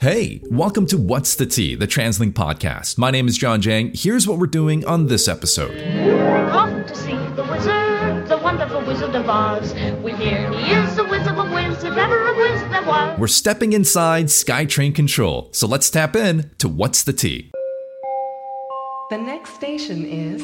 [0.00, 2.98] Hey, welcome to What's the Tea, the TransLink podcast.
[2.98, 3.90] My name is John Jang.
[3.92, 5.72] Here's what we're doing on this episode.
[6.52, 9.74] Off to see the wizard, the wonderful wizard of Oz.
[10.04, 13.18] We hear he is the wizard of wizards, if ever a wizard there was.
[13.18, 17.50] We're stepping inside SkyTrain Control, so let's tap in to What's the Tea.
[19.10, 20.40] The next station is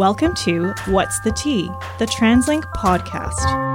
[0.00, 3.69] Welcome to What's the Tea, the TransLink podcast.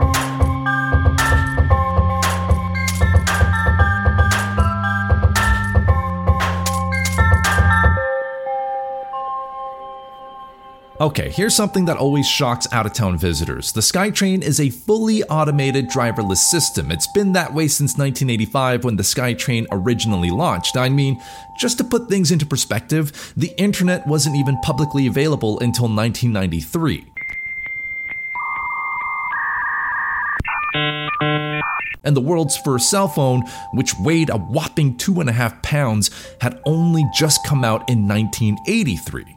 [11.01, 13.73] Okay, here's something that always shocks out of town visitors.
[13.73, 16.89] The SkyTrain is a fully automated driverless system.
[16.89, 20.77] It's been that way since 1985 when the SkyTrain originally launched.
[20.77, 21.21] I mean,
[21.59, 27.11] just to put things into perspective, the internet wasn't even publicly available until 1993.
[32.05, 36.09] And the world's first cell phone, which weighed a whopping two and a half pounds,
[36.39, 39.35] had only just come out in 1983.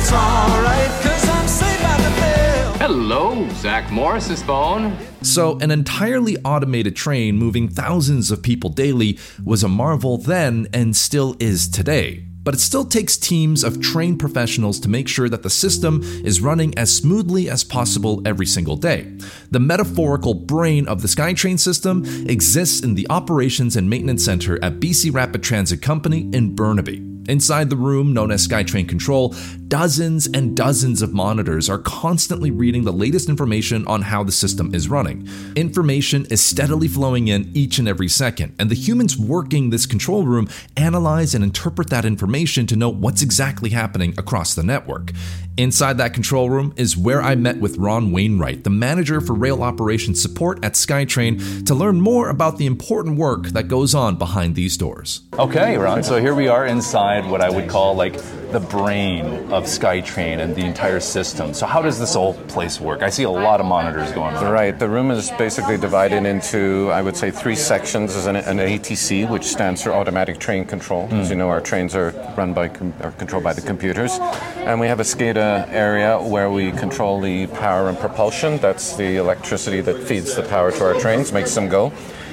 [0.00, 2.72] It's alright, cause I'm saved by the bell.
[2.78, 4.96] Hello, Zach Morris's phone.
[5.20, 10.96] So, an entirely automated train moving thousands of people daily was a marvel then and
[10.96, 12.24] still is today.
[12.42, 16.40] But it still takes teams of trained professionals to make sure that the system is
[16.40, 19.02] running as smoothly as possible every single day.
[19.50, 24.80] The metaphorical brain of the SkyTrain system exists in the Operations and Maintenance Center at
[24.80, 27.10] BC Rapid Transit Company in Burnaby.
[27.28, 29.34] Inside the room known as SkyTrain Control,
[29.68, 34.74] dozens and dozens of monitors are constantly reading the latest information on how the system
[34.74, 35.28] is running.
[35.54, 40.24] Information is steadily flowing in each and every second, and the humans working this control
[40.24, 45.12] room analyze and interpret that information to know what's exactly happening across the network.
[45.56, 49.62] Inside that control room is where I met with Ron Wainwright, the manager for rail
[49.62, 54.54] operations support at SkyTrain, to learn more about the important work that goes on behind
[54.54, 55.20] these doors.
[55.38, 56.02] Okay, Ron.
[56.02, 58.14] So here we are inside what I would call like
[58.52, 61.54] the brain of SkyTrain and the entire system.
[61.54, 63.02] So how does this whole place work?
[63.02, 64.52] I see a lot of monitors going on.
[64.52, 64.76] Right.
[64.76, 68.14] The room is basically divided into, I would say, three sections.
[68.14, 71.08] There's an, an ATC, which stands for Automatic Train Control.
[71.12, 71.40] As you hmm.
[71.40, 74.18] know, our trains are run by, com- are controlled by the computers.
[74.56, 78.58] And we have a SCADA area where we control the power and propulsion.
[78.58, 81.92] That's the electricity that feeds the power to our trains, makes them go.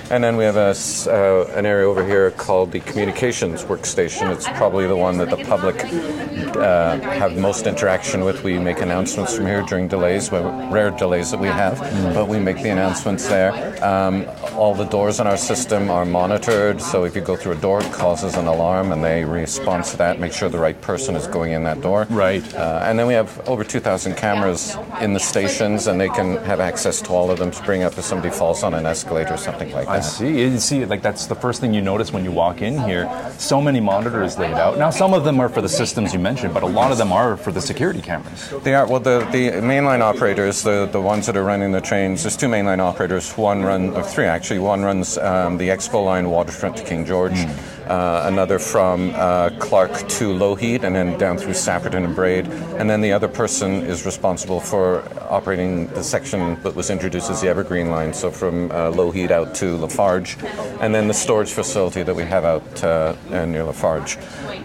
[0.09, 0.73] And then we have a
[1.11, 4.31] uh, an area over here called the communications workstation.
[4.33, 5.83] It's probably the one that the public
[6.55, 8.41] uh, have most interaction with.
[8.41, 11.79] We make announcements from here during delays, rare delays that we have,
[12.13, 13.51] but we make the announcements there.
[13.83, 14.25] Um,
[14.57, 17.79] all the doors in our system are monitored, so if you go through a door,
[17.79, 21.27] it causes an alarm, and they respond to that, make sure the right person is
[21.27, 22.07] going in that door.
[22.09, 22.43] Right.
[22.55, 26.59] Uh, and then we have over 2,000 cameras in the stations, and they can have
[26.59, 29.37] access to all of them to bring up if somebody falls on an escalator or
[29.37, 29.91] something like that.
[29.91, 30.41] I see.
[30.41, 33.07] You see, like that's the first thing you notice when you walk in here.
[33.37, 34.79] So many monitors laid out.
[34.79, 37.13] Now, some of them are for the systems you mentioned, but a lot of them
[37.13, 38.51] are for the security cameras.
[38.63, 38.99] They are well.
[38.99, 42.23] The, the mainline operators, the, the ones that are running the trains.
[42.23, 43.31] There's two mainline operators.
[43.37, 44.46] One run, or three actually.
[44.47, 47.45] Actually, one runs um, the Expo line, Waterfront to King George.
[47.87, 52.45] Uh, another from uh, Clark to Lougheed, and then down through Sapperton and Braid.
[52.77, 57.39] And then the other person is responsible for operating the section that was introduced as
[57.39, 60.37] the Evergreen line, so from uh, Lougheed out to Lafarge,
[60.81, 64.17] and then the storage facility that we have out uh, uh, near Lafarge.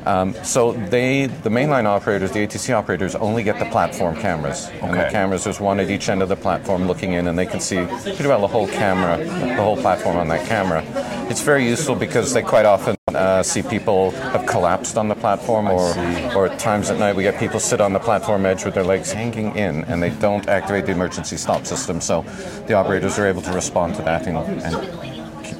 [0.04, 4.68] Um, so they, the mainline operators, the ATC operators, only get the platform cameras.
[4.82, 7.46] And the cameras, there's one at each end of the platform looking in, and they
[7.46, 10.82] can see pretty well the whole camera, the whole platform on that camera.
[11.30, 15.68] It's very useful because they quite often uh, see people have collapsed on the platform,
[15.68, 15.90] or,
[16.34, 18.84] or at times at night we get people sit on the platform edge with their
[18.84, 22.00] legs hanging in, and they don't activate the emergency stop system.
[22.00, 22.22] So
[22.66, 25.11] the operators are able to respond to that and, and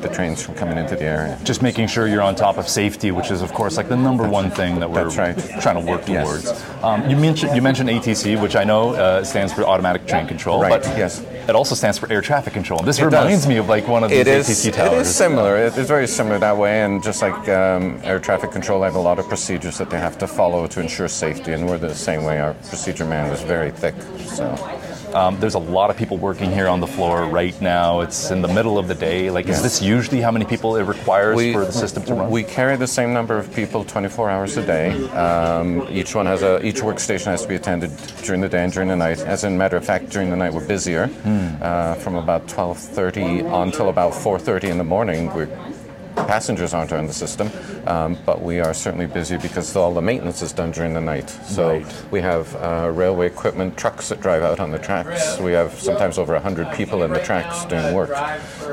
[0.03, 1.39] the trains from coming into the area.
[1.45, 4.29] Just making sure you're on top of safety, which is, of course, like the number
[4.29, 5.39] one thing that we're right.
[5.61, 6.25] trying to work Yes.
[6.27, 6.65] towards.
[6.83, 10.61] Um, you mentioned you mentioned ATC, which I know uh, stands for Automatic Train Control,
[10.61, 11.23] Right, but yes.
[11.49, 12.81] it also stands for Air Traffic Control.
[12.81, 13.49] And this It reminds does.
[13.49, 15.07] me of like one of these It is, ATC it towers.
[15.09, 15.57] is similar.
[15.57, 18.97] It is very similar that way, and just like um, air traffic control, they have
[18.97, 21.95] a lot of procedures that they have to follow to ensure safety, and we're the
[21.95, 22.41] same way.
[22.41, 23.95] Our procedure manual is very thick,
[24.27, 24.45] so
[25.15, 28.01] Um, there's a lot of people working here on the floor right now.
[28.01, 29.31] It's in the middle of the day.
[29.31, 32.31] Like, is this usually how many people it requires for the system to run?
[32.31, 34.93] We carry the same number of people 24 hours a day.
[35.11, 37.91] Um, each one has a each workstation has to be attended
[38.23, 39.21] during the day and during the night.
[39.21, 41.07] As a matter of fact, during the night we're busier.
[41.07, 41.63] Hmm.
[41.63, 45.49] Uh, from about 12:30 until about 4:30 in the morning, we're
[46.17, 47.51] passengers aren't on the system,
[47.87, 51.29] um, but we are certainly busy because all the maintenance is done during the night.
[51.31, 52.05] So Right.
[52.11, 55.39] we have uh, railway equipment, trucks that drive out on the tracks.
[55.39, 58.11] We have sometimes over 100 people in the tracks doing work.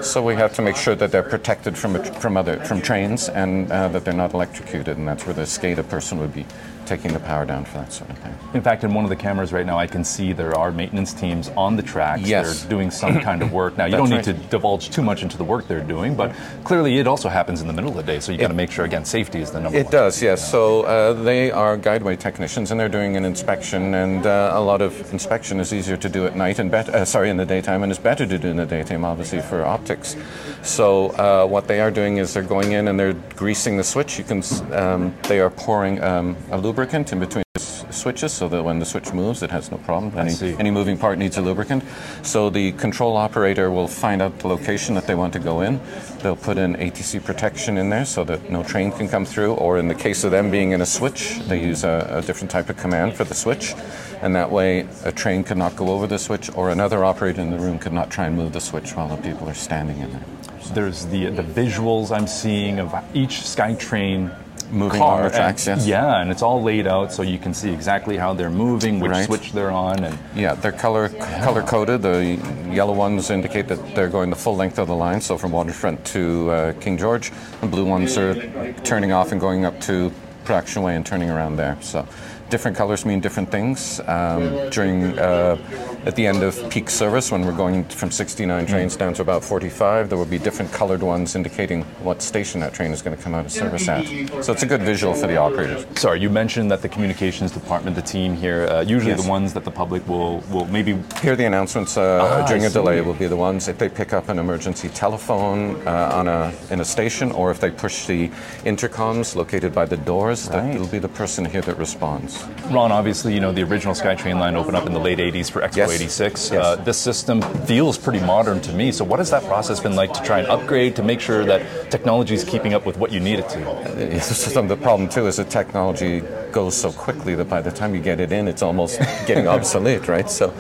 [0.04, 3.72] So we have to make sure that they're protected from, from, other, from trains and
[3.72, 6.46] uh, that they're not electrocuted, and that's where the SCADA person would be
[6.90, 8.36] taking the power down for that sort of thing.
[8.56, 11.14] In fact, in one of the cameras right now, I can see there are maintenance
[11.14, 12.24] teams on the tracks.
[12.24, 12.62] Yes.
[12.62, 13.78] They're doing some kind of work.
[13.78, 14.26] Now, you don't need right.
[14.26, 17.68] to divulge too much into the work they're doing, but clearly it also happens in
[17.68, 19.60] the middle of the day, so you got to make sure, again, safety is the
[19.60, 19.82] number one.
[19.82, 19.92] It one.
[19.92, 20.52] does, yes.
[20.52, 23.94] So uh, they are guideway technicians, and they're doing an inspection.
[23.94, 27.06] And uh, a lot of inspection is easier to do at night and bet- uh,
[27.06, 30.16] sorry in the daytime, and it's better to do in the daytime, obviously for optics.
[30.64, 34.18] So uh, what they are doing is they're going in and they're greasing the switch.
[34.18, 34.42] You can,
[34.74, 38.80] um, they are pouring um, a lubricant in between the s- switches so that when
[38.80, 40.18] the switch moves, it has no problem.
[40.18, 41.84] Any, any moving part needs a lubricant.
[42.22, 45.82] So the control operator will find out the location that they want to go in.
[46.22, 49.56] They'll put in ATC protection in there so that no train can come through.
[49.56, 52.52] Or in the case of them being in a switch, they use a, a different
[52.52, 53.74] type of command for the switch.
[54.22, 57.52] And that way, a train could not go over the switch, or another operator in
[57.52, 60.12] the room could not try and move the switch while the people are standing in
[60.12, 60.24] there.
[60.62, 60.74] So.
[60.74, 64.36] There's the the visuals I'm seeing of each SkyTrain
[64.72, 65.88] Moving car, on the tracks, and- yes.
[65.88, 69.12] Yeah, and it's all laid out so you can see exactly how they're moving, which
[69.12, 69.26] Right.
[69.26, 72.02] switch they're on, and Yeah, they're color color coded.
[72.04, 72.38] The
[72.72, 76.06] yellow ones indicate that they're going the full length of the line, so from Waterfront
[76.06, 77.32] to uh, King George.
[77.62, 78.36] The blue ones are
[78.84, 80.12] turning off and going up to
[80.46, 81.78] Production Way and turning around there.
[81.82, 82.06] So
[82.50, 84.00] different colors mean different things.
[84.08, 85.58] Um, during uh,
[86.06, 89.44] at the end of peak service, when we're going from 69 trains down to about
[89.44, 93.22] 45, there will be different colored ones indicating what station that train is going to
[93.22, 94.06] come out of service at.
[94.44, 95.86] So it's a good visual for the operators.
[96.00, 99.24] Sorry, you mentioned that the communications department, the team here, uh, usually Yes.
[99.24, 100.96] the ones that the public will, will maybe.
[101.22, 103.90] Hear the announcements uh, Ah, during I a delay will be the ones if they
[103.90, 108.06] pick up an emergency telephone uh, on a in a station, or if they push
[108.06, 108.30] the
[108.66, 110.48] intercoms located by the doors.
[110.50, 112.39] That will be the person here that responds.
[112.70, 115.62] Ron, obviously, you know, the original SkyTrain line opened up in the late 80s for
[115.62, 115.92] Expo Yes.
[115.92, 116.52] 86.
[116.52, 116.64] Yes.
[116.66, 118.92] Uh, this system feels pretty modern to me.
[118.92, 121.90] So, what has that process been like to try and upgrade to make sure that
[121.92, 124.20] technology is keeping up with what you need it to?
[124.22, 126.22] Some of the problem too is that technology
[126.52, 130.08] goes so quickly that by the time you get it in, it's almost getting obsolete,
[130.08, 130.30] right?
[130.30, 130.54] So.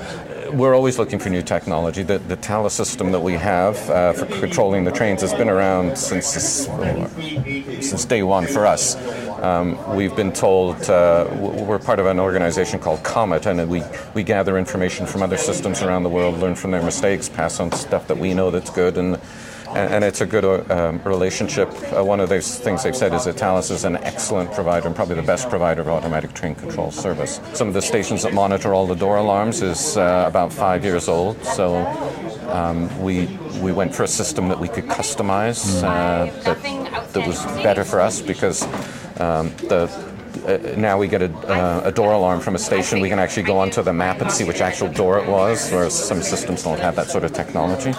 [0.51, 2.01] We're always looking for new technology.
[2.01, 6.25] The, the system that we have uh, for controlling the trains has been around since
[6.25, 8.95] since day one for us.
[9.41, 13.83] Um, we've been told uh, we're part of an organization called CoMET, and we,
[14.13, 17.71] we gather information from other systems around the world, learn from their mistakes, pass on
[17.71, 19.19] stuff that we know that's good, and
[19.75, 21.69] and it's a good uh, um, relationship.
[21.95, 24.95] Uh, one of those things they've said is that Thales is an excellent provider and
[24.95, 27.39] probably the best provider of automatic train control service.
[27.53, 31.07] Some of the stations that monitor all the door alarms is uh, about five years
[31.07, 31.85] old, so
[32.49, 33.27] um, we
[33.61, 37.99] we went for a system that we could customize uh, that, that was better for
[37.99, 38.65] us because
[39.19, 39.89] um, the
[40.45, 42.99] uh, now we get a, uh, a door alarm from a station.
[42.99, 45.93] We can actually go onto the map and see which actual door it was, whereas
[45.93, 47.91] some systems don't have that sort of technology.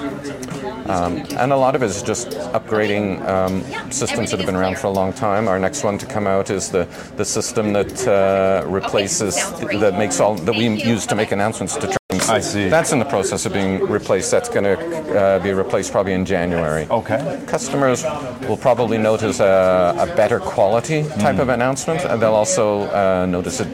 [0.89, 3.63] Um, and a lot of it is just upgrading um,
[3.93, 5.49] systems that have been around for a long time.
[5.49, 10.21] Our next one to come out is the, the system that uh, replaces, that makes
[10.21, 12.00] all, that we use to make announcements to.
[12.31, 12.69] I see.
[12.69, 14.31] That's in the process of being replaced.
[14.31, 16.87] That's going to uh, be replaced probably in January.
[16.91, 17.43] Okay.
[17.47, 18.05] Customers
[18.49, 23.61] will probably notice a, a better quality type of announcement, and they'll also uh, notice
[23.61, 23.67] a,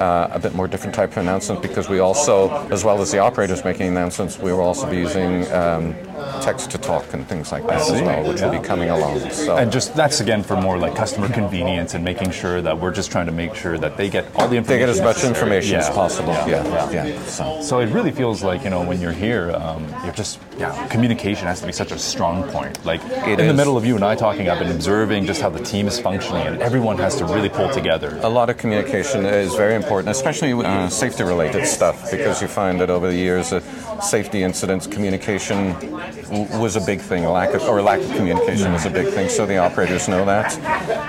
[0.00, 3.18] uh, a bit more different type of announcement because we also, as well as the
[3.18, 5.94] operators making announcements, we will also be using um,
[6.42, 9.30] text to talk and things like that as well, which will be coming along.
[9.30, 9.56] So.
[9.56, 13.10] And just that's again for more like customer convenience and making sure that we're just
[13.10, 14.64] trying to make sure that they get all the information.
[14.64, 15.34] they get as much necessary.
[15.34, 15.94] information as Yeah.
[15.94, 16.32] possible.
[16.32, 16.90] Yeah.
[16.90, 17.24] Yeah, yeah.
[17.26, 17.62] So.
[17.62, 20.88] So it really feels like you know when you're here, um, you're just yeah.
[20.88, 22.84] Communication has to be such a strong point.
[22.84, 25.50] Like It in the middle of you and I talking, I've been observing just how
[25.50, 28.18] the team is functioning, and everyone has to really pull together.
[28.22, 32.80] A lot of communication is very important, especially uh, safety related stuff, because you find
[32.80, 33.60] that over the years, uh,
[34.00, 38.84] safety incidents, communication w- was a big thing, lack of, or lack of communication was
[38.84, 40.58] a big thing, so the operators know that.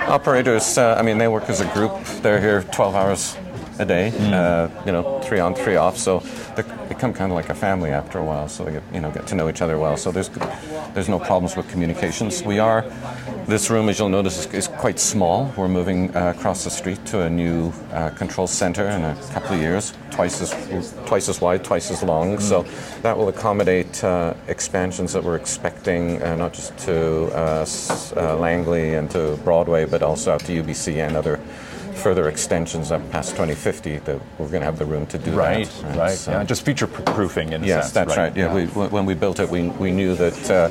[0.08, 3.36] Operators, uh, I mean, they work as a group, they're here 12 hours
[3.78, 6.20] a day, uh, you know, three on, three off, so
[6.56, 9.10] they become kind of like a family after a while, so they get, you know,
[9.10, 10.28] get to know each other well, so there's,
[10.94, 12.42] there's no problems with communications.
[12.42, 12.84] We are,
[13.46, 15.52] this room, as you'll notice, is, is quite small.
[15.56, 19.54] We're moving uh, across the street to a new uh, control center in a couple
[19.54, 22.38] of years, twice as twice as wide, twice as long.
[22.38, 22.64] So
[23.02, 27.66] that will accommodate uh, expansions that we're expecting, uh, not just to uh,
[28.16, 31.38] uh, Langley and to Broadway, but also out to UBC and other
[32.04, 35.66] further extensions up past 2050 that we're going to have the room to do Right,
[35.80, 35.96] that.
[35.96, 36.10] right.
[36.12, 37.92] So- yeah, just future proofing in a Yes, sense.
[37.94, 38.36] that's right.
[38.36, 40.68] Yeah, We, when we built it, we, we knew that uh,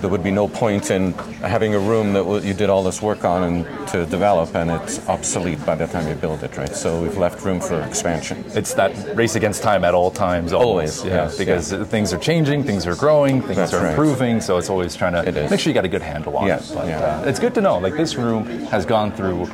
[0.00, 3.24] there would be no point in having a room that you did all this work
[3.24, 6.72] on and to develop, and it's obsolete by the time you build it, right?
[6.76, 8.44] So we've left room for expansion.
[8.54, 10.52] It's that race against time at all times.
[10.52, 13.90] Always, Always, yeah, yes, because things are changing, things are growing, things That's are right.
[13.90, 14.40] improving.
[14.40, 16.74] So it's always trying to make sure you got a good handle on Yes, it.
[16.76, 17.00] But yeah.
[17.00, 17.78] uh, it's good to know.
[17.78, 19.46] Like this room has gone through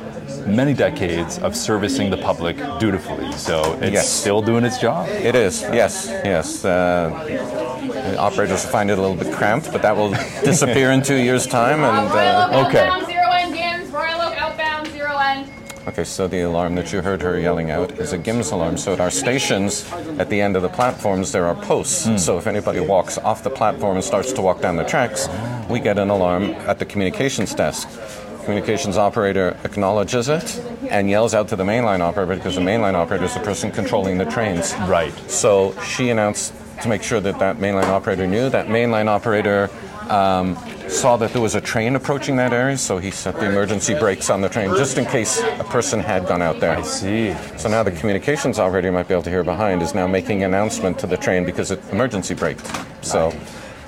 [0.45, 4.09] many decades of servicing the public dutifully, so it's Yes.
[4.09, 5.07] still doing its job.
[5.09, 6.63] It is, yes, yes.
[6.63, 7.09] Uh,
[7.87, 10.09] the operators find it a little bit cramped, but that will
[10.43, 11.83] disappear in two years' time.
[11.83, 12.87] Uh, and uh, Royal Oak okay.
[12.87, 13.89] outbound, zero end, GIMS.
[13.91, 15.49] Royal Oak outbound, zero end.
[15.87, 18.75] Okay, so the alarm that you heard her yelling out is a GIMS alarm.
[18.77, 19.85] So at our stations,
[20.17, 22.05] at the end of the platforms, there are posts.
[22.05, 22.17] Hmm.
[22.17, 25.27] So if anybody walks off the platform and starts to walk down the tracks,
[25.69, 27.87] we get an alarm at the communications desk.
[28.45, 33.25] Communications operator acknowledges it and yells out to the mainline operator because the mainline operator
[33.25, 34.75] is the person controlling the trains.
[34.87, 35.11] Right.
[35.27, 38.49] So she announced to make sure that that mainline operator knew.
[38.49, 39.71] That mainline operator
[40.09, 40.55] um,
[40.87, 44.29] saw that there was a train approaching that area, so he set the emergency brakes
[44.29, 46.77] on the train just in case a person had gone out there.
[46.77, 47.33] I see.
[47.57, 50.43] So now the communications operator you might be able to hear behind is now making
[50.43, 52.69] announcement to the train because it emergency braked.
[53.01, 53.33] So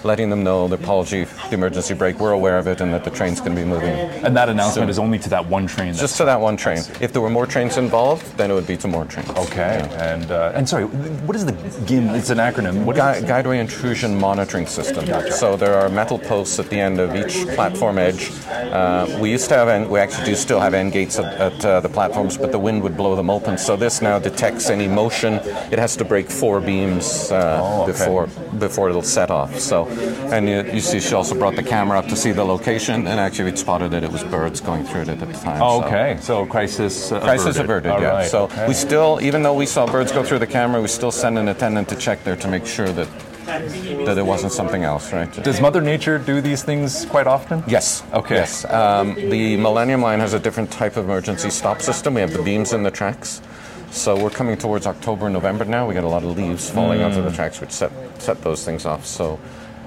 [0.04, 3.10] letting them know the apology, the emergency brake, we're aware of it and that the
[3.10, 3.90] train's going to be moving.
[4.26, 5.94] And that announcement is only to that one train.
[5.94, 6.80] Just to that one train.
[7.02, 9.30] If there were more trains involved, then it would be to more trains.
[9.32, 9.88] Okay.
[9.98, 11.54] And uh, and sorry, what is the
[11.86, 12.10] GIM?
[12.10, 12.84] It's an acronym.
[12.86, 15.06] What Gui- Guideway intrusion monitoring system.
[15.32, 18.32] So there are metal posts at the end of each platform edge.
[18.48, 21.66] Uh, we used to have, end, we actually do still have end gates at, at
[21.66, 23.58] uh, the platforms, but the wind would blow them open.
[23.58, 25.36] So this now detects any motion.
[25.72, 27.92] It has to break four beams uh, Oh, okay.
[27.92, 28.28] before
[28.60, 29.60] before it'll set off.
[29.60, 33.08] So, and you, you see, she also brought the camera up to see the location,
[33.08, 35.62] and actually we'd spotted that it was birds going through it at the time.
[35.62, 36.18] Oh, okay.
[36.22, 38.10] So crisis uh, Crisis averted, All yeah.
[38.10, 38.68] right, So okay.
[38.68, 41.48] we still, even though we saw birds go through the camera, we still send an
[41.48, 43.08] attendant to check there to make sure that
[43.48, 45.32] that it wasn't something else, right?
[45.42, 47.64] Does Mother Nature do these things quite often?
[47.66, 48.04] Yes.
[48.12, 48.36] Okay.
[48.36, 48.66] Yes.
[48.66, 52.16] Um, the Millennium Line has a different type of emergency stop system.
[52.16, 53.42] We have the beams in the tracks.
[53.90, 55.88] So we're coming towards October, November now.
[55.88, 57.30] We get a lot of leaves falling onto Mm.
[57.30, 57.90] the tracks, which set
[58.20, 59.06] set those things off.
[59.06, 59.40] So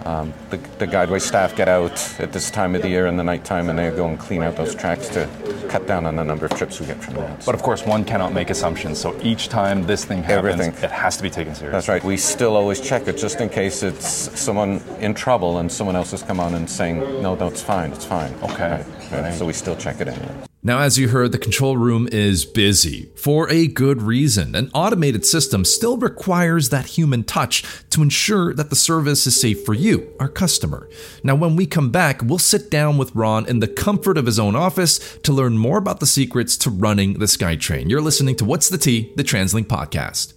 [0.06, 3.24] um, the, the guideway staff get out at this time of the year in the
[3.24, 5.28] nighttime, and they go and clean out those tracks to
[5.68, 7.44] cut down on the number of trips we get from that.
[7.44, 8.98] But of course, one cannot make assumptions.
[8.98, 10.84] So each time this thing happens, Everything.
[10.84, 11.72] it has to be taken seriously.
[11.72, 12.02] That's right.
[12.02, 14.06] We still always check it just in case it's
[14.38, 17.92] someone in trouble and someone else has come on and saying, no, no, it's fine,
[17.92, 18.32] it's fine.
[18.42, 18.84] Okay.
[19.12, 19.34] Right, right.
[19.34, 20.49] So we still check it in.
[20.62, 24.54] Now, as you heard, the control room is busy for a good reason.
[24.54, 29.64] An automated system still requires that human touch to ensure that the service is safe
[29.64, 30.86] for you, our customer.
[31.24, 34.38] Now, when we come back, we'll sit down with Ron in the comfort of his
[34.38, 37.88] own office to learn more about the secrets to running the SkyTrain.
[37.88, 40.34] You're listening to What's the T, the TransLink podcast.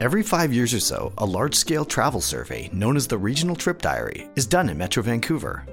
[0.00, 3.82] Every five years or so, a large scale travel survey known as the Regional Trip
[3.82, 5.64] Diary is done in Metro Vancouver.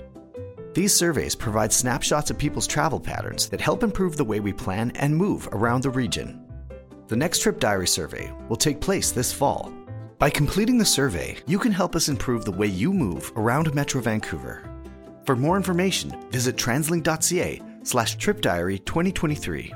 [0.76, 4.92] These surveys provide snapshots of people's travel patterns that help improve the way we plan
[4.96, 6.46] and move around the region.
[7.08, 9.72] The next Trip Diary survey will take place this fall.
[10.20, 14.02] By completing the survey, you can help us improve the way you move around Metro
[14.02, 14.70] Vancouver.
[15.24, 19.74] For more information, visit translink.ca slash tripdiary 2023.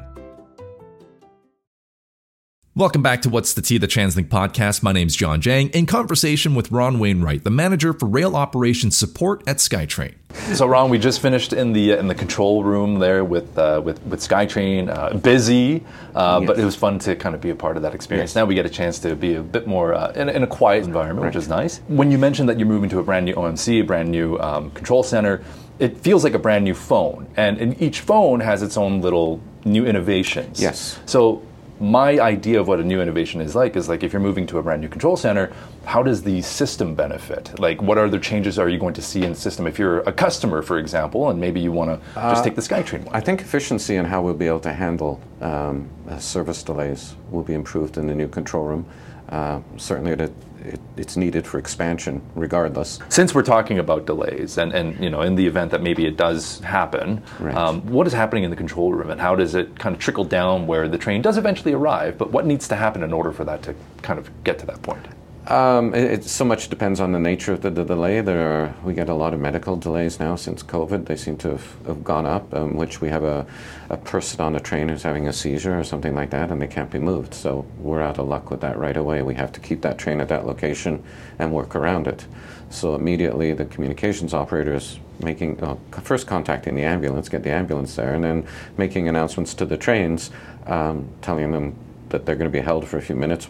[2.79, 4.81] Welcome back to What's the T, the TransLink podcast.
[4.83, 9.43] My name's John Jang, in conversation with Ron Wainwright, the manager for rail operations support
[9.45, 10.13] at SkyTrain.
[10.55, 14.01] So, Ron, we just finished in the in the control room there with uh, with
[14.03, 15.83] with SkyTrain, uh, busy,
[16.15, 18.29] uh, but it was fun to kind of be a part of that experience.
[18.29, 18.35] Yes.
[18.37, 20.85] Now we get a chance to be a bit more uh, in, in a quiet
[20.85, 21.79] environment, which is nice.
[21.89, 24.71] When you mentioned that you're moving to a brand new OMC, a brand new um,
[24.71, 25.43] control center,
[25.79, 29.41] it feels like a brand new phone, and, and each phone has its own little
[29.65, 30.61] new innovations.
[30.61, 30.97] Yes.
[31.05, 31.43] So
[31.79, 34.57] my idea of what a new innovation is like is like if you're moving to
[34.57, 35.51] a brand new control center,
[35.85, 37.57] how does the system benefit?
[37.59, 40.11] Like what other changes are you going to see in the system if you're a
[40.11, 43.15] customer, for example, and maybe you want to just take the SkyTrain one?
[43.15, 47.43] I think efficiency and how we'll be able to handle um, uh, service delays will
[47.43, 48.85] be improved in the new control room.
[49.29, 50.33] Uh, certainly, it,
[50.65, 52.99] it, it's needed for expansion, regardless.
[53.09, 56.17] Since we're talking about delays, and, and you know, in the event that maybe it
[56.17, 57.55] does happen, Right.
[57.55, 60.23] um, what is happening in the control room, and how does it kind of trickle
[60.25, 62.17] down where the train does eventually arrive?
[62.17, 64.81] But what needs to happen in order for that to kind of get to that
[64.81, 65.05] point?
[65.47, 68.21] Um, it, it so much depends on the nature of the, the delay.
[68.21, 71.05] There are, we get a lot of medical delays now since COVID.
[71.05, 73.47] They seem to have, have gone up, um, which we have a,
[73.89, 76.67] a person on a train who's having a seizure or something like that, and they
[76.67, 77.33] can't be moved.
[77.33, 79.23] So we're out of luck with that right away.
[79.23, 81.03] We have to keep that train at that location
[81.39, 82.27] and work around it.
[82.69, 87.95] So immediately the communications operator is making, uh, first contacting the ambulance, get the ambulance
[87.95, 88.45] there, and then
[88.77, 90.29] making announcements to the trains,
[90.67, 91.75] um, telling them
[92.09, 93.49] that they're going to be held for a few minutes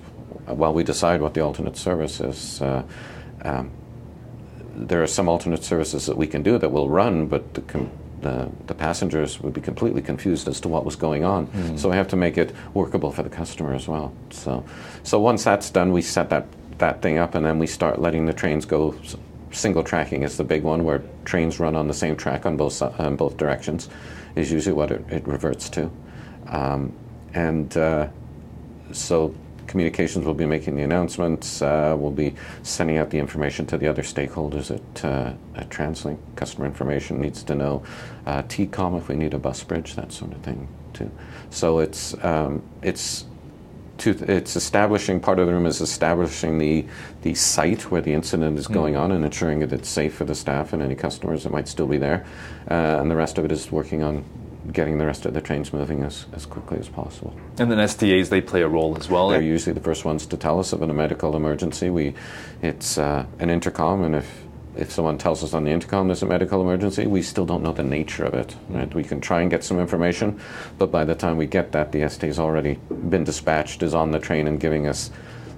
[0.54, 2.62] while we decide what the alternate service is.
[2.62, 2.84] Uh,
[3.44, 3.72] um,
[4.76, 7.92] there are some alternate services that we can do that will run, but the, com-
[8.22, 11.48] the, the, passengers would be completely confused as to what was going on.
[11.48, 11.78] Mm-hmm.
[11.78, 14.14] So we have to make it workable for the customer as well.
[14.30, 14.64] So,
[15.04, 18.26] so once that's done, we set that, that thing up and then we start letting
[18.26, 18.96] the trains go.
[19.52, 22.82] Single tracking is the big one where trains run on the same track on both,
[22.82, 23.90] on both directions,
[24.36, 25.92] is usually what it, it reverts to.
[26.48, 26.94] Um,
[27.34, 28.08] and uh,
[28.92, 29.36] so
[29.70, 31.62] communications will be making the announcements.
[31.62, 32.34] Uh, we'll be
[32.64, 36.18] sending out the information to the other stakeholders at, uh, at TransLink.
[36.36, 37.84] Customer information needs to know
[38.26, 41.12] uh, TCOM if we need a bus bridge, that sort of thing too.
[41.52, 43.26] So it's um, it's
[44.00, 46.86] to, it's establishing part of the room is establishing the
[47.22, 49.00] the site where the incident is going mm.
[49.00, 51.88] on and ensuring that it's safe for the staff and any customers that might still
[51.88, 52.26] be there,
[52.72, 54.24] uh, and the rest of it is working on
[54.72, 57.36] getting the rest of the trains moving as, as quickly as possible.
[57.58, 59.30] And then STAs, they play a role as well.
[59.30, 61.90] They're usually the first ones to tell us of a medical emergency.
[61.90, 62.14] We,
[62.62, 64.44] it's uh, an intercom, and if
[64.76, 67.74] if someone tells us on the intercom there's a medical emergency, we still don't know
[67.74, 68.56] the nature of it.
[68.70, 68.94] Right?
[68.94, 70.40] We can try and get some information,
[70.78, 74.12] but by the time we get that, the ST has already been dispatched, is on
[74.12, 75.12] the train, and giving us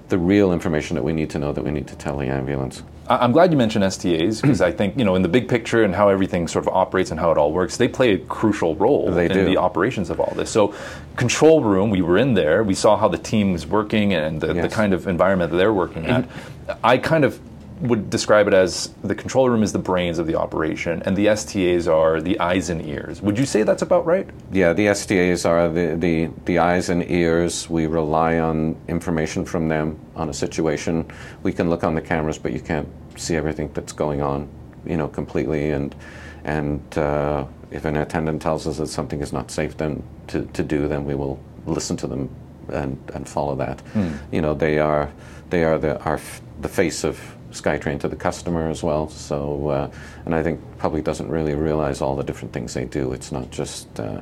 [0.09, 2.83] the real information that we need to know that we need to tell the ambulance.
[3.19, 5.93] I'm glad you mentioned STAs because I think you know in the big picture and
[5.93, 9.11] how everything sort of operates and how it all works, they play a crucial role
[9.11, 9.45] they in do.
[9.45, 10.49] the operations of all this.
[10.49, 10.73] So,
[11.15, 14.53] control room, we were in there, we saw how the team was working and the,
[14.53, 14.69] yes.
[14.69, 16.23] the kind of environment that they're working at.
[16.23, 16.85] Mm-hmm.
[16.85, 17.39] I kind of
[17.81, 21.35] would describe it as the control room is the brains of the operation, and the
[21.35, 23.21] STAs are the eyes and ears.
[23.21, 24.29] Would you say that's about right?
[24.51, 27.69] Yeah, the STAs are the, the, the eyes and ears.
[27.69, 31.11] We rely on information from them on a situation.
[31.43, 34.47] We can look on the cameras, but you can't see everything that's going on,
[34.85, 35.71] you know, completely.
[35.71, 35.95] And
[36.43, 40.63] and uh, if an attendant tells us that something is not safe then to, to
[40.63, 42.35] do, then we will listen to them
[42.69, 43.81] and, and follow that.
[43.93, 44.13] Hmm.
[44.31, 45.11] You know, they are
[45.49, 46.19] they are the our,
[46.61, 47.19] the face of
[47.51, 49.09] SkyTrain to the customer as well.
[49.09, 49.91] So, uh,
[50.25, 53.13] and I think public doesn't really realize all the different things they do.
[53.13, 54.21] It's not just uh,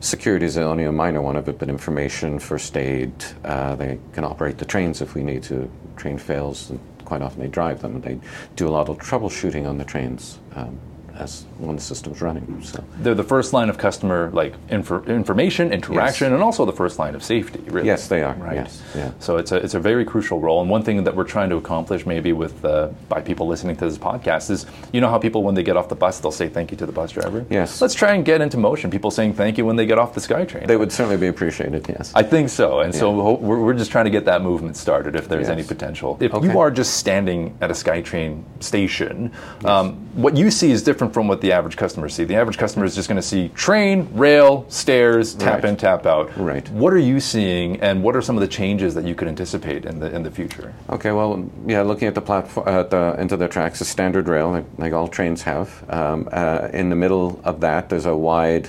[0.00, 3.12] security is only a minor one of it, but information, first aid.
[3.44, 5.70] Uh, they can operate the trains if we need to.
[5.96, 8.00] Train fails, and quite often they drive them.
[8.00, 8.20] They
[8.54, 10.38] do a lot of troubleshooting on the trains.
[10.54, 10.78] Um,
[11.18, 12.62] as when the system's running.
[12.62, 16.34] So they're the first line of customer like infor- information, interaction, yes.
[16.34, 17.60] and also the first line of safety.
[17.66, 17.86] Really.
[17.86, 18.34] Yes, they are.
[18.34, 18.54] Right.
[18.54, 18.82] Yes.
[18.94, 19.10] Yeah.
[19.18, 21.56] So it's a it's a very crucial role, and one thing that we're trying to
[21.56, 25.42] accomplish, maybe with uh, by people listening to this podcast, is you know how people
[25.42, 27.44] when they get off the bus they'll say thank you to the bus driver.
[27.50, 27.80] Yes.
[27.80, 28.90] Let's try and get into motion.
[28.90, 30.66] People saying thank you when they get off the SkyTrain.
[30.66, 31.86] They would certainly be appreciated.
[31.88, 32.12] Yes.
[32.14, 33.00] I think so, and yeah.
[33.00, 35.50] so we're, we're just trying to get that movement started if there's yes.
[35.50, 36.16] any potential.
[36.20, 36.46] If okay.
[36.46, 39.64] you are just standing at a SkyTrain station, yes.
[39.64, 42.24] um, what you see is different from what the average customer customers see.
[42.24, 45.64] The average customer is just going to see train, rail, stairs, tap right.
[45.64, 46.30] in, tap out.
[46.36, 46.68] Right.
[46.70, 49.84] What are you seeing, and what are some of the changes that you could anticipate
[49.84, 50.74] in the in the future?
[50.90, 51.12] Okay.
[51.12, 54.66] Well, yeah, looking at the platform, at the, into the tracks, a standard rail, like,
[54.76, 55.84] like all trains have.
[55.88, 58.68] Um, uh, in the middle of that, there's a wide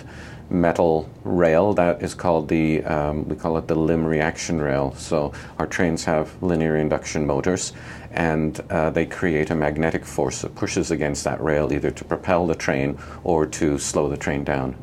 [0.50, 5.32] metal rail that is called the um, we call it the LIM reaction rail so
[5.58, 7.74] our trains have linear induction motors
[8.12, 12.48] and uh, they create a magnetic force that pushes against that rail either to propel
[12.48, 14.76] the train or to slow the train down.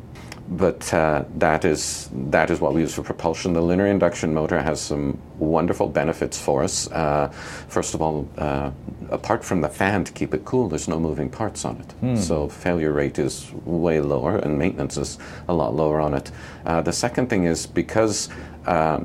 [0.49, 3.53] But uh, that is that is what we use for propulsion.
[3.53, 6.89] The linear induction motor has some wonderful benefits for us.
[6.91, 7.27] Uh,
[7.67, 8.71] first of all, uh,
[9.09, 12.15] apart from the fan to keep it cool, there's no moving parts on it, hmm.
[12.15, 16.31] so failure rate is way lower, and maintenance is a lot lower on it.
[16.65, 18.29] Uh, the second thing is because
[18.67, 19.01] uh,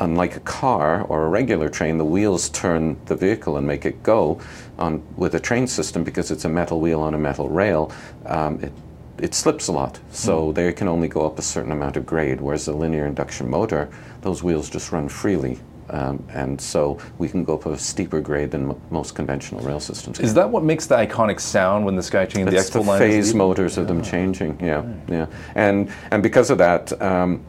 [0.00, 4.02] unlike a car or a regular train, the wheels turn the vehicle and make it
[4.02, 4.40] go.
[4.78, 7.90] On, with a train system, because it's a metal wheel on a metal rail,
[8.26, 8.72] um, it,
[9.18, 9.98] it slips a lot.
[10.10, 10.54] So mm.
[10.54, 13.88] they can only go up a certain amount of grade, whereas a linear induction motor,
[14.22, 15.58] those wheels just run freely.
[15.88, 19.78] Um, and so we can go up a steeper grade than m- most conventional rail
[19.78, 20.18] systems.
[20.18, 23.34] Is that what makes the iconic sound when the SkyTrain, the Expo the line phase
[23.34, 24.96] motors of them changing, yeah, right.
[25.08, 25.26] yeah.
[25.54, 27.44] And, and because of that, um,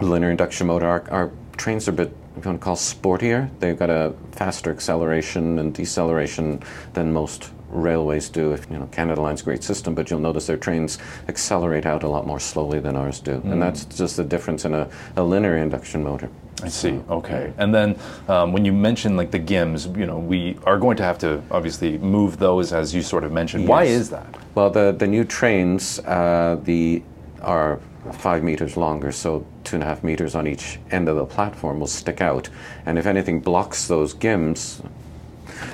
[0.00, 3.48] linear induction motor, our, our trains are a bit you want to call sportier.
[3.60, 8.52] They've got a faster acceleration and deceleration than most railways do.
[8.52, 12.02] If you know Canada Line's a great system, but you'll notice their trains accelerate out
[12.02, 13.52] a lot more slowly than ours do, mm.
[13.52, 16.28] and that's just the difference in a, a linear induction motor.
[16.62, 17.00] I see.
[17.10, 17.52] Okay.
[17.58, 21.02] And then um, when you mention like the GIMS, you know, we are going to
[21.02, 23.68] have to obviously move those as you sort of mentioned.
[23.68, 24.26] Why is that?
[24.54, 27.02] Well, the, the new trains uh, the,
[27.42, 27.78] are
[28.12, 31.80] five meters longer, so two and a half meters on each end of the platform
[31.80, 32.48] will stick out.
[32.86, 34.80] And if anything blocks those GIMS,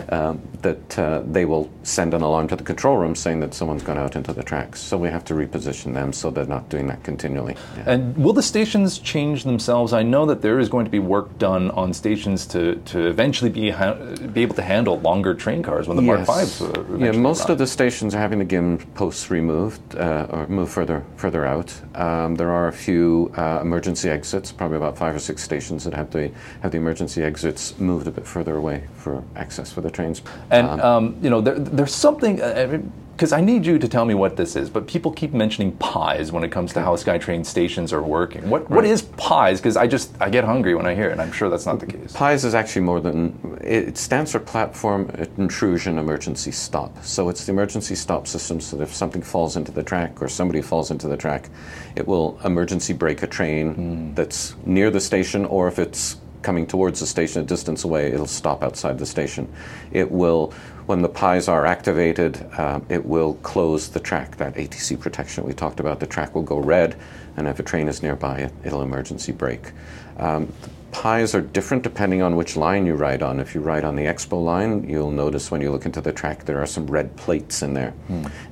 [0.09, 3.83] um, that uh, they will send an alarm to the control room saying that someone's
[3.83, 4.81] gone out into the tracks.
[4.81, 7.57] So we have to reposition them so they're not doing that continually.
[7.77, 7.93] Yeah.
[7.93, 9.93] And will the stations change themselves?
[9.93, 13.51] I know that there is going to be work done on stations to, to eventually
[13.51, 13.95] be ha-
[14.33, 16.27] be able to handle longer train cars when the Mark Yes.
[16.27, 16.63] Fives.
[16.63, 20.73] Uh, yeah, most of the stations are having the GIM posts removed uh, or moved
[20.73, 21.73] further further out.
[21.95, 25.95] Um, there are a few uh, emergency exits, probably about five or six stations that
[25.95, 26.31] have the
[26.63, 30.23] have the emergency exits moved a bit further away for access for the trains.
[30.53, 30.97] And uh-huh.
[30.97, 32.81] um, you know, there, there's something uh,
[33.13, 34.69] because I need you to tell me what this is.
[34.69, 36.87] But people keep mentioning pies when it comes to hmm.
[36.87, 38.51] how SkyTrain stations are working.
[38.51, 38.91] What what Right.
[38.91, 39.61] is pies?
[39.61, 41.81] Because I just I get hungry when I hear it, and I'm sure that's not
[41.81, 42.03] the mm-hmm.
[42.03, 42.13] case.
[42.13, 47.05] PIES is actually more than it stands for Platform Intrusion Emergency Stop.
[47.05, 48.61] So it's the emergency stop system.
[48.61, 51.49] So that if something falls into the track or somebody falls into the track,
[51.97, 54.15] it will emergency brake a train hmm.
[54.15, 58.27] that's near the station, or if it's coming towards the station a distance away, it'll
[58.27, 59.53] stop outside the station.
[59.93, 60.53] It will,
[60.87, 64.37] when the pies are activated, um, it will close the track.
[64.37, 66.97] That ATC protection we talked about, the track will go red,
[67.37, 69.73] and if a train is nearby, it, it'll emergency brake.
[70.19, 70.53] Um,
[70.91, 73.41] pies are different depending on which line you ride on.
[73.41, 76.45] If you ride on the Expo line, you'll notice when you look into the track
[76.45, 77.95] there are some red plates in there.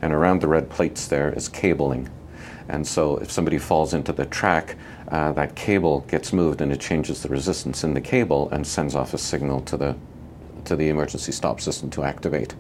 [0.03, 2.09] And around the red plates there is cabling.
[2.69, 4.77] And so if somebody falls into the track,
[5.11, 8.95] uh, that cable gets moved and it changes the resistance in the cable and sends
[8.95, 9.97] off a signal to the,
[10.65, 12.55] to the emergency stop system to activate.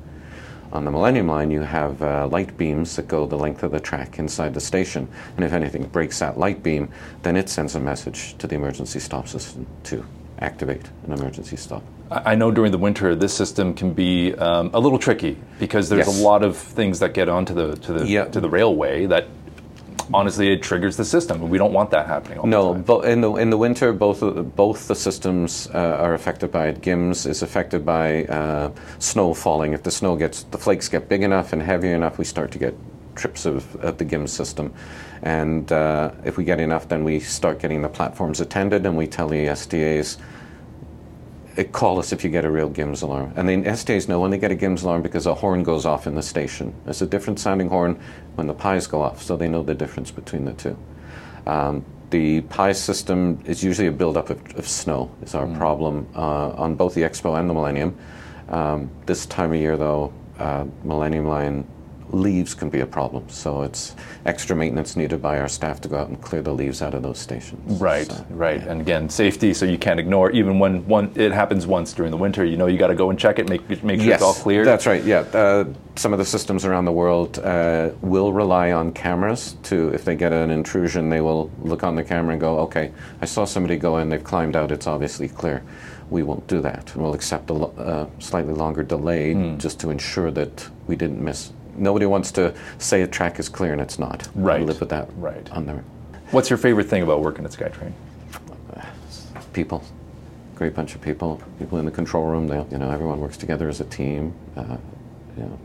[0.73, 3.81] On the Millennium Line, you have uh, light beams that go the length of the
[3.81, 6.89] track inside the station, and if anything breaks that light beam,
[7.23, 10.05] then it sends a message to the emergency stop system to
[10.39, 11.83] activate an emergency stop.
[12.11, 16.07] I know during the winter this system can be um, a little tricky because there's
[16.09, 16.21] Yes.
[16.21, 18.25] a lot of things that get onto the to the Yeah.
[18.27, 19.27] to the railway that
[20.13, 22.39] honestly it triggers the system, we don't want that happening.
[22.49, 26.51] No, bo- in the in the winter, both the- both the systems uh, are affected
[26.51, 26.81] by it.
[26.81, 29.73] GIMS is affected by uh, snow falling.
[29.73, 32.59] If the snow gets the flakes get big enough and heavy enough, we start to
[32.59, 32.75] get
[33.15, 34.73] trips of, of the GIMS system.
[35.23, 39.07] And uh, if we get enough, then we start getting the platforms attended, and we
[39.07, 40.17] tell the STAs.
[41.61, 43.33] "Eh, Call us if you get a real GIMS alarm.
[43.37, 46.07] And the STAs know when they get a GIMS alarm because a horn goes off
[46.07, 46.75] in the station.
[46.87, 48.01] It's a different sounding horn
[48.35, 50.77] when the pies go off, so they know the difference between the two.
[51.47, 55.11] Um, the pie system is usually a buildup of, of snow.
[55.23, 57.97] Is our problem uh, on both the Expo and the Millennium.
[58.49, 61.67] Um, this time of year, though, uh, Millennium Line
[62.13, 63.29] leaves can be a problem.
[63.29, 63.95] So it's
[64.27, 67.03] extra maintenance needed by our staff to go out and clear the leaves out of
[67.03, 67.81] those stations.
[67.81, 69.55] Right, So, right, and again, safety.
[69.55, 72.45] So you can't ignore even when one it happens once during the winter.
[72.45, 74.35] You know, you got to go and check it, make make sure yes, it's all
[74.35, 74.65] clear.
[74.65, 75.03] That's right.
[75.05, 75.65] Yeah, uh,
[75.97, 79.89] some of the systems around the world uh, will rely on cameras to.
[79.91, 83.25] If they get an intrusion, they will look on the camera and go, "Okay, I
[83.27, 84.09] saw somebody go in.
[84.09, 84.71] They've climbed out.
[84.73, 85.63] It's obviously clear."
[86.11, 86.93] We won't do that.
[86.97, 89.59] We'll accept a lo- uh, slightly longer delay Hmm.
[89.59, 91.53] just to ensure that we didn't miss.
[91.81, 94.29] Nobody wants to say a track is clear and it's not.
[94.35, 95.09] Right, live with that.
[95.17, 95.51] right.
[95.53, 95.83] On their
[96.31, 97.93] What's your favorite thing about working at SkyTrain?
[99.53, 99.83] people.
[100.55, 101.43] Great bunch of people.
[101.59, 102.47] People in the control room.
[102.47, 104.33] They, you know, everyone works together as a team.
[104.57, 104.77] Uh,
[105.37, 105.59] you know,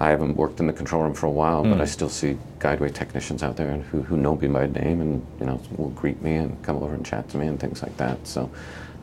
[0.00, 2.94] I haven't worked in the control room for a while, but I still see guideway
[2.94, 6.36] technicians out there who, who know me by name and you know will greet me
[6.36, 8.24] and come over and chat to me and things like that.
[8.26, 8.48] So,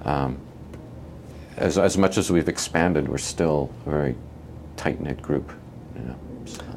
[0.05, 0.37] um,
[1.57, 4.15] as as much as we've expanded, we're still a very
[4.77, 5.51] tight knit group.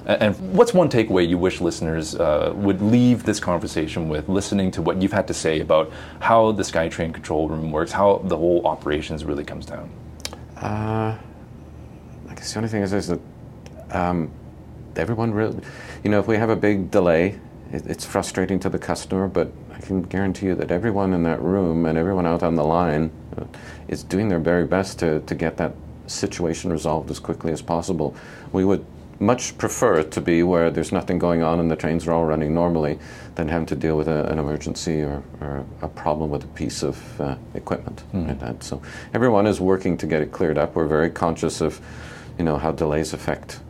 [0.09, 4.81] And what's one takeaway you wish listeners uh, would leave this conversation with, listening to
[4.81, 8.67] what you've had to say about how the SkyTrain control room works, how the whole
[8.67, 9.91] operations really comes down?
[10.57, 11.19] Uh,
[12.27, 13.21] I guess the only thing is, is that
[13.91, 14.31] um,
[14.97, 15.61] everyone really,
[16.03, 17.39] you know, if we have a big delay,
[17.71, 21.43] it, it's frustrating to the customer, but I can guarantee you that everyone in that
[21.43, 23.45] room and everyone out on the line uh,
[23.89, 25.75] is doing their very best to, to get that
[26.07, 28.17] situation resolved as quickly as possible.
[28.53, 28.87] We would
[29.21, 32.25] much prefer it to be where there's nothing going on and the trains are all
[32.25, 32.99] running normally
[33.35, 36.83] than having to deal with a, an emergency or, or a problem with a piece
[36.83, 38.63] of uh, equipment like that.
[38.63, 38.81] So
[39.13, 40.75] everyone is working to get it cleared up.
[40.75, 41.81] We're very conscious of,
[42.39, 43.61] you know, how delays affect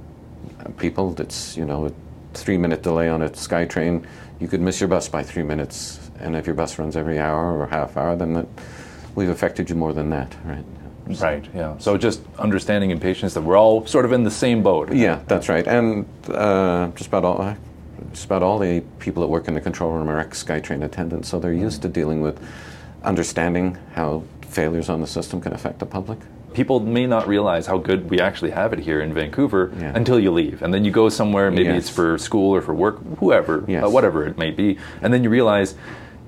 [0.76, 1.18] people.
[1.20, 1.92] It's you know, a
[2.34, 4.06] three-minute delay on a SkyTrain,
[4.40, 7.58] you could miss your bus by three minutes, and if your bus runs every hour
[7.58, 8.46] or half hour, then that,
[9.14, 10.64] we've affected you more than that, right?
[11.08, 11.78] Right, yeah.
[11.78, 14.92] So just understanding and patience that we're all sort of in the same boat.
[14.92, 15.66] Yeah, that's right.
[15.66, 17.56] And uh, just about all,
[18.12, 21.38] just about all the people that work in the control room are ex-SkyTrain attendants, so
[21.40, 22.38] they're used to dealing with
[23.02, 26.18] understanding how failures on the system can affect the public.
[26.54, 29.92] People may not realize how good we actually have it here in Vancouver Yeah.
[29.94, 31.50] until you leave, and then you go somewhere.
[31.50, 31.78] Maybe Yes.
[31.84, 33.84] it's for school or for work, whoever, Yes.
[33.84, 35.74] uh, whatever it may be, and then you realize,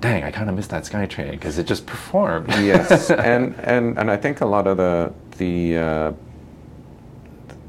[0.00, 2.48] dang, I kind of missed that SkyTrain because it just performed.
[2.60, 6.12] yes, and, and and I think a lot of the the uh,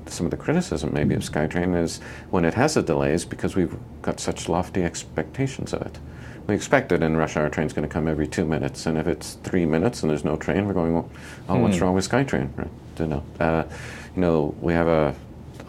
[0.07, 3.55] some of the criticism maybe of SkyTrain is when it has a delay is because
[3.55, 5.99] we've got such lofty expectations of it.
[6.47, 9.07] We expect that in rush hour train's going to come every two minutes, and if
[9.07, 11.09] it's three minutes and there's no train, we're going, well,
[11.47, 11.83] oh, what's Hmm.
[11.85, 12.49] wrong with SkyTrain?
[12.57, 12.67] Right?
[12.99, 13.63] You know, uh,
[14.15, 15.15] you know, we have a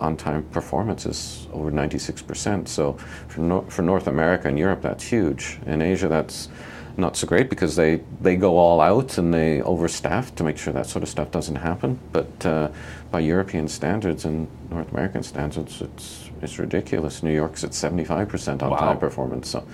[0.03, 2.69] on-time performance is over 96%.
[2.69, 2.95] So
[3.29, 5.59] for, Nor- for North America and Europe, that's huge.
[5.67, 6.49] In Asia, that's
[6.97, 10.73] not so great because they, they go all out and they overstaff to make sure
[10.75, 11.99] that sort of stuff doesn't happen.
[12.13, 12.69] But uh,
[13.11, 17.23] by European standards and North American standards, it's, it's ridiculous.
[17.23, 18.95] New York's at 75% on-time Wow.
[18.97, 19.49] performance.
[19.49, 19.65] So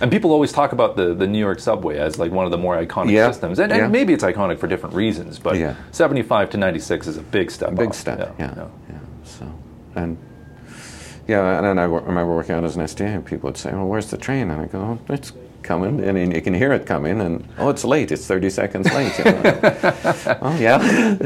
[0.00, 2.58] And people always talk about the, the New York subway as like one of the
[2.58, 3.60] more iconic Yeah, systems.
[3.60, 3.88] And, and yeah.
[3.88, 5.74] maybe it's iconic for different reasons, but Yeah.
[5.92, 7.94] 75 to 96 is a big step big up.
[7.94, 8.18] step.
[8.18, 8.54] Yeah, yeah.
[8.56, 8.64] yeah.
[8.64, 8.70] So,
[9.96, 10.16] and
[11.26, 13.86] yeah, and then I remember working out as an STA, and people would say, "Well,
[13.86, 15.32] where's the train?" And I go, oh, "It's
[15.62, 18.12] coming," and then you can hear it coming, and oh, it's late.
[18.12, 19.18] It's 30 seconds late.
[19.18, 20.38] You know?
[20.42, 21.16] oh yeah,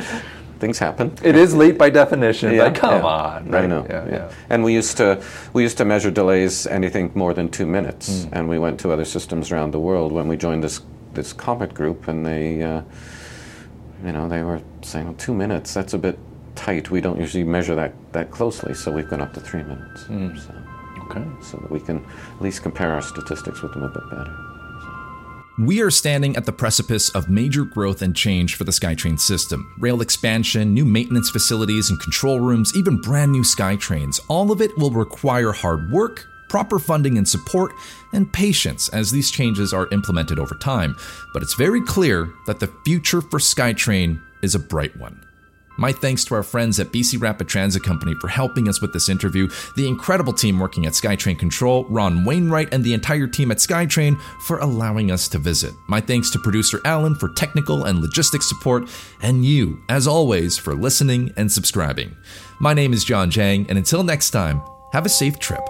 [0.59, 1.13] things happen.
[1.23, 3.03] It is late by definition, Yeah, but come yeah.
[3.07, 3.55] on.
[3.55, 3.69] I right?
[3.69, 3.87] know.
[3.91, 4.33] Yeah, yeah.
[4.49, 8.35] And we used to we used to measure delays anything more than two minutes, Hmm.
[8.35, 10.81] and we went to other systems around the world when we joined this
[11.13, 12.83] this CoMET group, and they, uh,
[14.07, 15.75] you know, they were saying well, two minutes.
[15.75, 16.19] That's a bit
[16.55, 16.91] tight.
[16.91, 20.05] We don't usually measure that that closely, so we've gone up to three minutes.
[20.05, 20.37] Hmm.
[20.37, 20.55] So,
[21.11, 21.25] Okay.
[21.43, 21.97] so that we can
[22.37, 24.33] at least compare our statistics with them a bit better.
[25.59, 29.75] We are standing at the precipice of major growth and change for the SkyTrain system.
[29.79, 34.21] Rail expansion, new maintenance facilities and control rooms, even brand new SkyTrains.
[34.29, 37.73] All of it will require hard work, proper funding and support,
[38.13, 40.97] and patience as these changes are implemented over time.
[41.35, 45.21] But it's very clear that the future for SkyTrain is a bright one.
[45.81, 49.09] My thanks to our friends at BC Rapid Transit Company for helping us with this
[49.09, 53.57] interview, the incredible team working at SkyTrain Control, Ron Wainwright, and the entire team at
[53.57, 55.73] SkyTrain for allowing us to visit.
[55.89, 58.91] My thanks to producer Alan for technical and logistics support,
[59.23, 62.15] and you, as always, for listening and subscribing.
[62.61, 64.61] My name is John Jang, and until next time,
[64.93, 65.67] have a safe trip.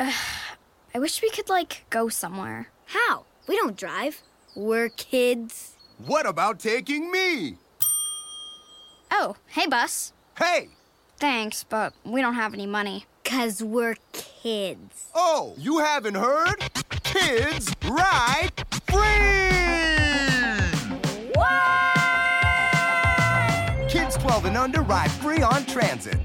[0.00, 2.70] I wish we could, like, go somewhere.
[2.86, 3.26] How?
[3.46, 4.22] We don't drive.
[4.56, 5.76] We're kids.
[6.06, 7.58] What about taking me?
[9.10, 10.14] Oh, hey, bus.
[10.38, 10.70] Hey!
[11.18, 13.04] Thanks, but we don't have any money.
[13.22, 15.08] Cause we're kids.
[15.14, 16.56] Oh, you haven't heard?
[17.02, 18.50] Kids ride
[18.86, 19.26] free!
[23.90, 26.16] Kids 12 and under ride free on transit.